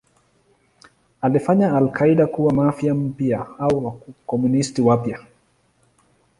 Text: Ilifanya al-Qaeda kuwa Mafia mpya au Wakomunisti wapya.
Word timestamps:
Ilifanya 1.27 1.73
al-Qaeda 1.75 2.27
kuwa 2.27 2.53
Mafia 2.53 2.93
mpya 2.95 3.47
au 3.59 3.85
Wakomunisti 3.85 4.81
wapya. 4.81 5.19